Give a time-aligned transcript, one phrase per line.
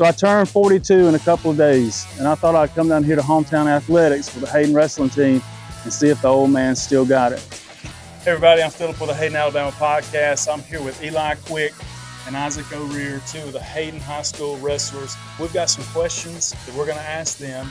[0.00, 3.04] So I turned 42 in a couple of days, and I thought I'd come down
[3.04, 5.42] here to Hometown Athletics for the Hayden Wrestling team
[5.84, 7.40] and see if the old man still got it.
[8.24, 10.50] Hey everybody, I'm Philip with the Hayden Alabama podcast.
[10.50, 11.74] I'm here with Eli Quick
[12.26, 15.14] and Isaac O'Rear, two of the Hayden High School wrestlers.
[15.38, 17.68] We've got some questions that we're going to ask them,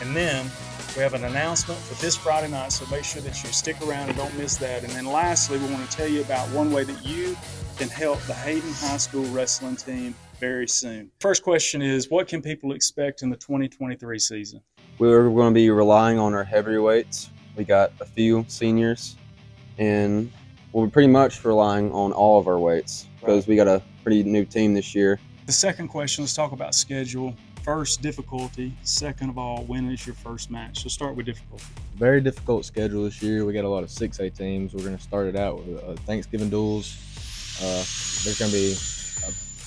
[0.00, 0.48] and then
[0.94, 4.08] we have an announcement for this Friday night, so make sure that you stick around
[4.08, 4.84] and don't miss that.
[4.84, 7.36] And then lastly, we want to tell you about one way that you
[7.76, 11.08] can help the Hayden High School wrestling team very soon.
[11.20, 14.60] First question is what can people expect in the 2023 season?
[14.98, 17.30] We're going to be relying on our heavyweights.
[17.54, 19.14] We got a few seniors,
[19.78, 20.32] and
[20.72, 24.44] we're pretty much relying on all of our weights because we got a pretty new
[24.44, 25.20] team this year.
[25.46, 27.36] The second question, let's talk about schedule.
[27.62, 28.76] First, difficulty.
[28.82, 30.82] Second of all, when is your first match?
[30.82, 31.62] So start with difficulty.
[31.94, 33.44] Very difficult schedule this year.
[33.44, 34.74] We got a lot of 6A teams.
[34.74, 36.98] We're going to start it out with uh, Thanksgiving duals.
[37.62, 37.86] Uh,
[38.24, 38.74] there's going to be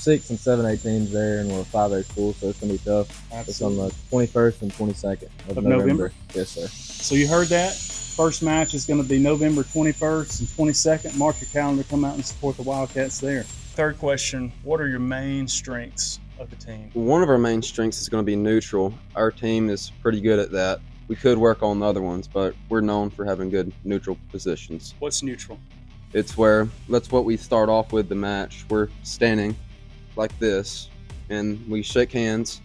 [0.05, 2.73] six and seven A teams there, and we're a five A school, so it's gonna
[2.73, 3.08] be tough.
[3.32, 3.88] Absolutely.
[3.88, 5.78] It's on the 21st and 22nd of, Of November.
[5.78, 6.11] November?
[6.36, 6.67] Yes, sir.
[6.67, 7.73] So you heard that.
[7.73, 11.17] First match is going to be November 21st and 22nd.
[11.17, 13.44] Mark your calendar, come out and support the Wildcats there.
[13.44, 16.92] Third question What are your main strengths of the team?
[16.94, 18.94] One of our main strengths is going to be neutral.
[19.16, 20.80] Our team is pretty good at that.
[21.08, 24.94] We could work on the other ones, but we're known for having good neutral positions.
[25.00, 25.59] What's neutral?
[26.14, 28.66] It's where that's what we start off with the match.
[28.70, 29.58] We're standing
[30.17, 30.89] like this,
[31.30, 32.61] and we shake hands,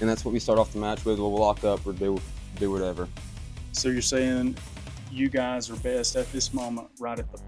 [0.00, 1.18] and that's what we start off the match with.
[1.18, 2.20] We'll lock up or do
[2.56, 3.08] do whatever.
[3.72, 4.56] So you're saying
[5.10, 7.38] you guys are best at this moment, right at the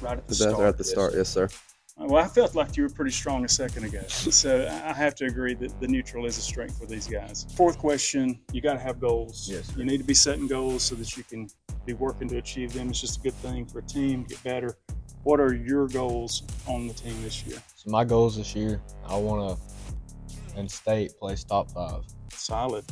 [0.00, 0.50] right at the The start.
[0.52, 1.48] best are at the start, yes, sir.
[1.96, 4.02] Uh, well, I felt like you were pretty strong a second ago.
[4.08, 7.46] So I have to agree that the neutral is a strength for these guys.
[7.56, 9.48] Fourth question you got to have goals.
[9.48, 9.74] Yes, sir.
[9.78, 11.48] You need to be setting goals so that you can
[11.86, 12.88] be working to achieve them.
[12.88, 14.76] It's just a good thing for a team to get better.
[15.24, 17.56] What are your goals on the team this year?
[17.76, 22.02] So my goals this year, I want to, in state, place top five.
[22.30, 22.84] Solid.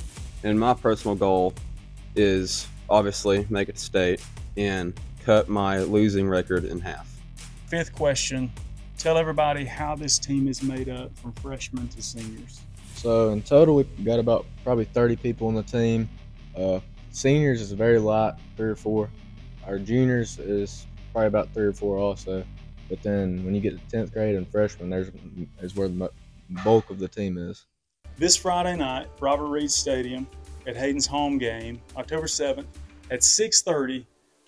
[0.43, 1.53] And my personal goal
[2.17, 4.25] is obviously make it to state
[4.57, 7.07] and cut my losing record in half.
[7.67, 8.51] Fifth question
[8.97, 12.61] tell everybody how this team is made up from freshmen to seniors.
[12.95, 16.09] So in total, we've got about probably 30 people on the team.
[16.57, 16.81] Uh,
[17.11, 19.11] seniors is very light, three or four.
[19.67, 22.45] Our juniors is probably about three or four also.
[22.89, 25.11] But then when you get to 10th grade and freshmen, there's
[25.61, 26.11] is where the
[26.65, 27.67] bulk of the team is.
[28.19, 30.27] This Friday night, Robert Reed Stadium
[30.67, 32.67] at Hayden's home game, October 7th
[33.11, 34.07] at 6:30,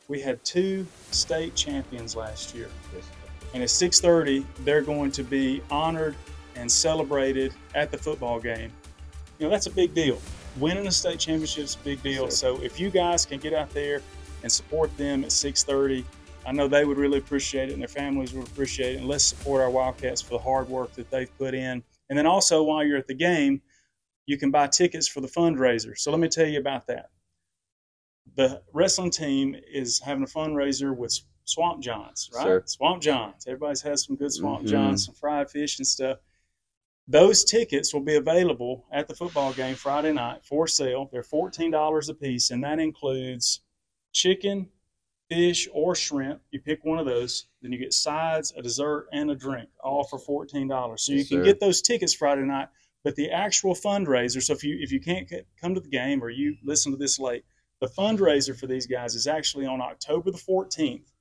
[0.08, 2.69] we had two state champions last year.
[3.53, 6.16] And at 6:30, they're going to be honored
[6.56, 8.72] and celebrated at the football game.
[9.38, 10.19] You know, that's a big deal.
[10.58, 12.30] Winning a state championship is a big deal.
[12.30, 14.00] So if you guys can get out there
[14.42, 16.04] and support them at 6:30,
[16.47, 18.99] I know they would really appreciate it and their families would appreciate it.
[18.99, 21.82] And let's support our Wildcats for the hard work that they've put in.
[22.09, 23.62] And then also while you're at the game,
[24.27, 25.97] you can buy tickets for the fundraiser.
[25.97, 27.10] So let me tell you about that.
[28.37, 32.43] The wrestling team is having a fundraiser with Swamp Johns, right?
[32.43, 32.62] Sure.
[32.66, 33.47] Swamp Johns.
[33.47, 34.69] Everybody's had some good Swamp Mhm.
[34.71, 36.19] Johns, some fried fish and stuff.
[37.06, 41.10] Those tickets will be available at the football game Friday night for sale.
[41.12, 43.60] They're $14 a piece, and that includes
[44.12, 44.71] chicken,
[45.30, 46.40] fish, or shrimp.
[46.50, 47.46] You pick one of those.
[47.62, 51.00] Then you get sides, a dessert, and a drink, all for $14.
[51.00, 51.44] So you Yes, can sir.
[51.44, 52.68] get those tickets Friday night.
[53.02, 55.30] But the actual fundraiser, so if you if you can't
[55.60, 57.44] come to the game or you listen to this late,
[57.80, 61.12] the fundraiser for these guys is actually on October the 14th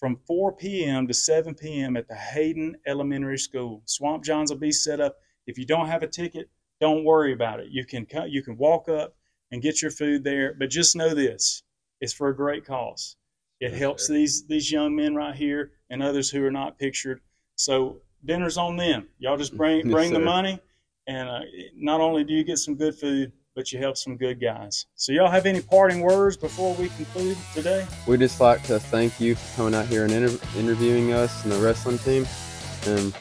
[0.00, 1.06] from 4 p.m.
[1.06, 1.96] to 7 p.m.
[1.96, 3.82] at the Hayden Elementary School.
[3.84, 5.16] Swamp Johns will be set up.
[5.46, 7.68] If you don't have a ticket, don't worry about it.
[7.70, 9.14] You can you can walk up
[9.52, 10.54] and get your food there.
[10.58, 11.62] But just know this:
[12.00, 13.14] it's for a great cause.
[13.62, 17.20] It helps these these young men right here and others who are not pictured.
[17.54, 19.06] So dinner's on them.
[19.20, 20.58] Y'all just bring Yes, bring the money,
[21.06, 21.40] and uh,
[21.76, 24.86] not only do you get some good food, but you help some good guys.
[24.96, 27.86] So y'all have any parting words before we conclude today?
[28.08, 31.52] We'd just like to thank you for coming out here and inter- interviewing us and
[31.52, 32.26] the wrestling team,
[32.86, 33.14] and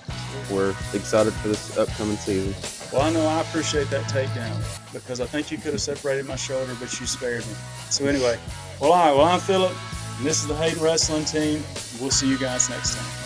[0.49, 2.55] we're excited for this upcoming season.
[2.91, 4.57] Well, I know I appreciate that takedown
[4.91, 7.53] because I think you could have separated my shoulder, but you spared me.
[7.91, 8.39] So anyway,
[8.79, 9.15] well, all right.
[9.15, 9.73] Well, I'm Philip,
[10.21, 11.63] and this is the Hayden Wrestling Team.
[11.99, 13.20] We'll see you guys next time.